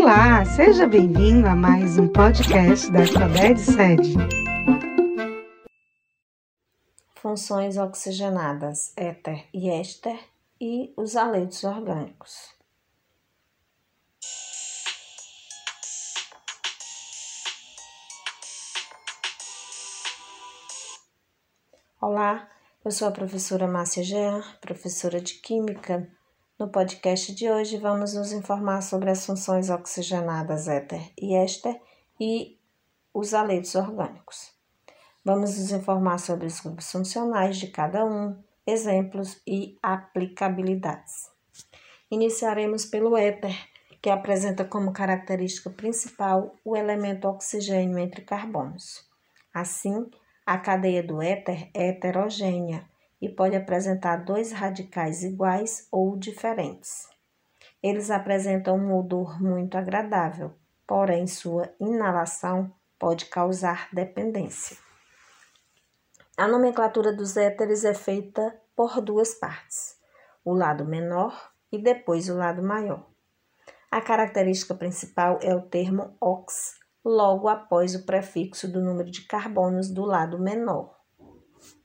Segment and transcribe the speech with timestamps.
[0.00, 4.14] Olá, seja bem-vindo a mais um podcast da Sabed Sede.
[7.16, 10.16] Funções oxigenadas, éter e éster
[10.60, 12.54] e os aletos orgânicos.
[22.00, 22.48] Olá,
[22.84, 26.08] eu sou a professora Márcia Jean, professora de Química.
[26.58, 31.80] No podcast de hoje vamos nos informar sobre as funções oxigenadas éter e éster
[32.18, 32.58] e
[33.14, 34.52] os aletos orgânicos.
[35.24, 38.36] Vamos nos informar sobre os grupos funcionais de cada um,
[38.66, 41.30] exemplos e aplicabilidades.
[42.10, 43.56] Iniciaremos pelo éter,
[44.02, 49.08] que apresenta como característica principal o elemento oxigênio entre carbonos.
[49.54, 50.10] Assim,
[50.44, 52.84] a cadeia do éter é heterogênea
[53.20, 57.08] e pode apresentar dois radicais iguais ou diferentes.
[57.82, 60.52] Eles apresentam um odor muito agradável,
[60.86, 64.76] porém sua inalação pode causar dependência.
[66.36, 69.96] A nomenclatura dos éteres é feita por duas partes,
[70.44, 73.06] o lado menor e depois o lado maior.
[73.90, 79.88] A característica principal é o termo ox, logo após o prefixo do número de carbonos
[79.88, 80.97] do lado menor.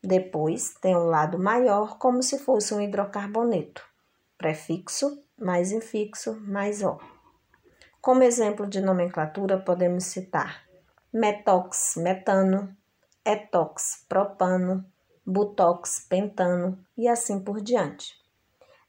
[0.03, 3.81] Depois tem um lado maior, como se fosse um hidrocarboneto,
[4.37, 6.99] prefixo mais infixo mais O.
[8.01, 10.63] Como exemplo de nomenclatura, podemos citar
[11.13, 12.75] metox, metano,
[13.23, 14.83] etox, propano,
[15.25, 18.13] butox, pentano e assim por diante.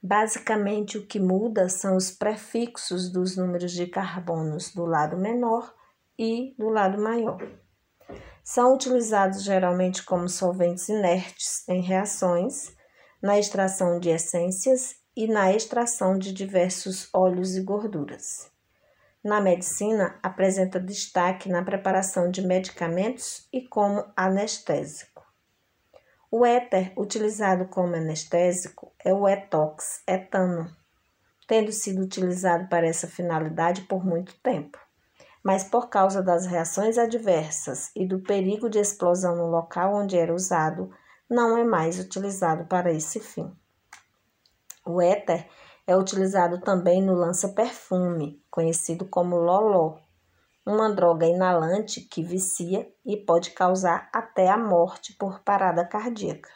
[0.03, 5.73] Basicamente, o que muda são os prefixos dos números de carbonos do lado menor
[6.19, 7.39] e do lado maior.
[8.45, 12.77] São utilizados geralmente como solventes inertes em reações,
[13.23, 18.53] na extração de essências e na extração de diversos óleos e gorduras.
[19.25, 25.25] Na medicina, apresenta destaque na preparação de medicamentos e como anestésico.
[26.31, 30.71] O éter utilizado como anestésico é o etox etano,
[31.49, 34.84] tendo sido utilizado para essa finalidade por muito tempo
[35.45, 40.35] mas por causa das reações adversas e do perigo de explosão no local onde era
[40.35, 40.91] usado,
[41.29, 43.55] não é mais utilizado para esse fim.
[44.87, 45.47] O éter
[45.87, 49.99] é utilizado também no lança-perfume, conhecido como loló,
[50.65, 56.49] uma droga inalante que vicia e pode causar até a morte por parada cardíaca.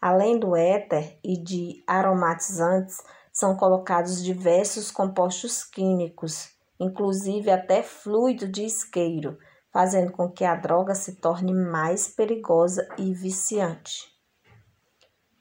[0.00, 2.98] Além do éter e de aromatizantes,
[3.32, 9.38] são colocados diversos compostos químicos inclusive até fluido de isqueiro,
[9.72, 14.12] fazendo com que a droga se torne mais perigosa e viciante.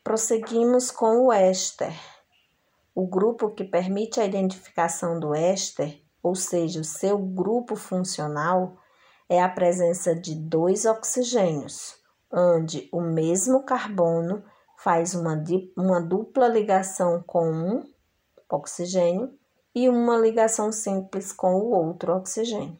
[0.03, 1.93] Prosseguimos com o éster.
[2.95, 8.77] O grupo que permite a identificação do éster, ou seja, o seu grupo funcional,
[9.29, 11.95] é a presença de dois oxigênios,
[12.31, 14.43] onde o mesmo carbono
[14.77, 15.41] faz uma,
[15.77, 17.93] uma dupla ligação com um
[18.49, 19.31] oxigênio
[19.75, 22.79] e uma ligação simples com o outro oxigênio.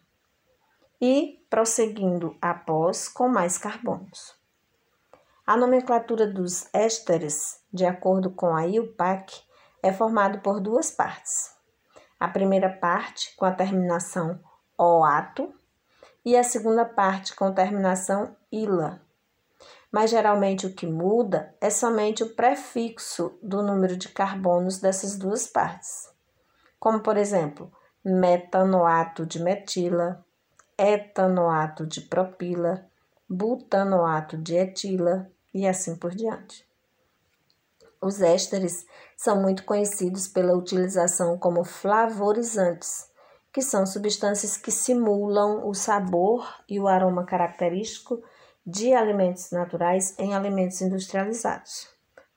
[1.02, 4.36] E prosseguindo após com mais carbonos.
[5.46, 9.42] A nomenclatura dos ésteres, de acordo com a IUPAC,
[9.81, 11.54] é formada por duas partes.
[12.20, 14.40] A primeira parte com a terminação
[14.78, 15.54] OATO
[16.24, 19.02] e a segunda parte com terminação ILA.
[19.92, 25.46] Mas geralmente o que muda é somente o prefixo do número de carbonos dessas duas
[25.46, 26.12] partes
[26.84, 27.72] como por exemplo,
[28.04, 30.22] metanoato de metila,
[30.78, 32.86] etanoato de propila,
[33.30, 36.68] butanoato de etila e assim por diante.
[38.02, 38.86] Os ésteres
[39.16, 43.10] são muito conhecidos pela utilização como flavorizantes,
[43.54, 48.22] que são substâncias que simulam o sabor e o aroma característico
[48.68, 51.88] de alimentos naturais em alimentos industrializados.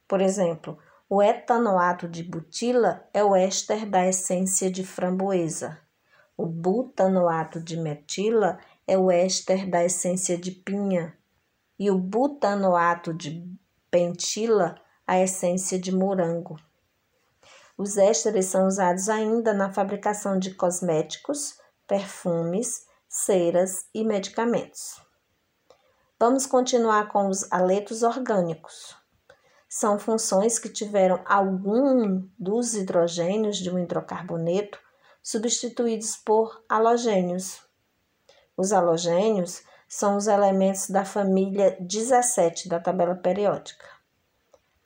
[0.07, 5.79] Por exemplo, o etanoato de butila é o éster da essência de framboesa.
[6.37, 8.59] O butanoato de metila
[8.89, 11.17] é o éster da essência de pinha.
[11.79, 13.49] E o butanoato de
[13.89, 14.75] pentila,
[15.07, 16.57] a essência de morango.
[17.79, 21.57] Os ésteres são usados ainda na fabricação de cosméticos,
[21.87, 25.01] perfumes, ceras e medicamentos.
[26.19, 29.06] Vamos continuar com os aletos orgânicos
[29.79, 34.79] são funções que tiveram algum dos hidrogênios de um hidrocarboneto
[35.23, 37.61] substituídos por halogênios.
[38.57, 43.85] Os halogênios são os elementos da família 17 da tabela periódica.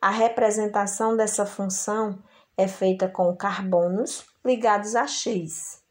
[0.00, 2.20] A representação dessa função
[2.56, 5.84] é feita com carbonos ligados a X,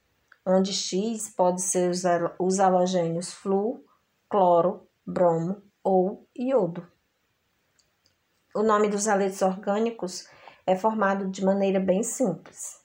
[0.45, 1.89] onde X pode ser
[2.37, 3.81] os halogênios flu,
[4.27, 6.98] cloro, bromo ou iodo.
[8.55, 10.27] O nome dos haletos orgânicos
[10.65, 12.79] é formado de maneira bem simples.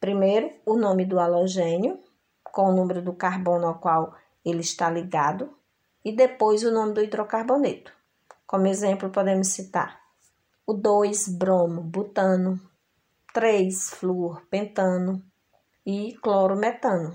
[0.00, 2.00] Primeiro, o nome do halogênio,
[2.42, 5.56] com o número do carbono ao qual ele está ligado,
[6.04, 7.92] e depois o nome do hidrocarboneto.
[8.46, 10.00] Como exemplo, podemos citar
[10.66, 12.60] o 2 bromo butano,
[13.32, 15.22] 3 flúor pentano
[15.86, 17.14] e clorometano.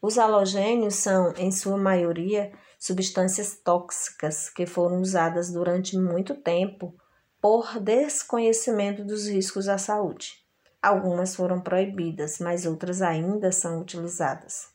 [0.00, 6.94] Os halogênios são, em sua maioria, substâncias tóxicas que foram usadas durante muito tempo
[7.40, 10.32] por desconhecimento dos riscos à saúde.
[10.80, 14.68] Algumas foram proibidas, mas outras ainda são utilizadas.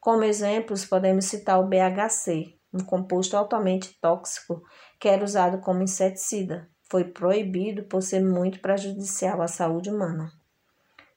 [0.00, 4.62] Como exemplos, podemos citar o BHC, um composto altamente tóxico
[4.98, 6.68] que era usado como inseticida.
[6.90, 10.32] Foi proibido por ser muito prejudicial à saúde humana.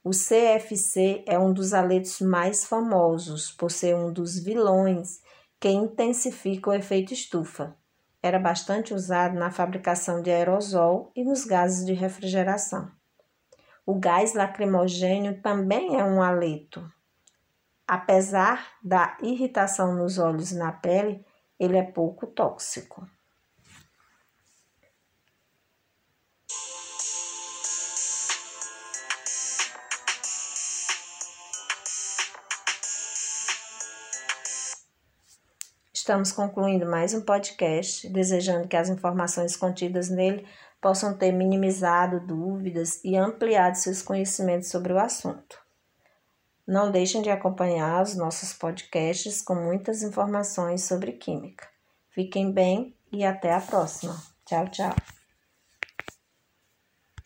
[0.03, 5.21] O CFC é um dos aletos mais famosos por ser um dos vilões
[5.62, 7.78] que intensifica o efeito estufa.
[8.19, 12.92] Era bastante usado na fabricação de aerosol e nos gases de refrigeração.
[13.86, 16.92] O gás lacrimogênio também é um haleto.
[17.88, 21.24] Apesar da irritação nos olhos e na pele,
[21.60, 23.07] ele é pouco tóxico.
[36.01, 40.48] Estamos concluindo mais um podcast, desejando que as informações contidas nele
[40.81, 45.59] possam ter minimizado dúvidas e ampliado seus conhecimentos sobre o assunto.
[46.68, 51.69] Não deixem de acompanhar os nossos podcasts com muitas informações sobre química.
[52.09, 54.19] Fiquem bem e até a próxima.
[54.44, 55.20] Tchau, tchau.